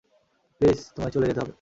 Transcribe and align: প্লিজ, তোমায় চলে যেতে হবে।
প্লিজ, 0.61 0.79
তোমায় 0.95 1.11
চলে 1.11 1.25
যেতে 1.27 1.39
হবে। 1.39 1.49